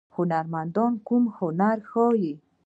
هنرمندان 0.15 0.91
کوم 1.07 1.23
هنر 1.37 1.77
ښيي؟ 1.89 2.33